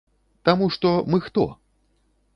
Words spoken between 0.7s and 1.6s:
што мы хто?